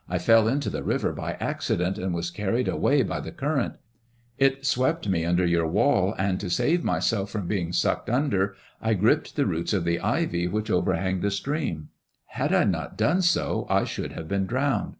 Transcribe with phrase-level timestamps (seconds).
[0.08, 3.74] "I fell into the river by accident, and was carried away by the current.
[4.38, 8.94] It swept me under your wall, and to save myself from being sucked under, I
[8.94, 11.90] gripped the roots of the ivy which overhangs the stream.
[12.28, 14.94] Had I not done so I should have been drowned.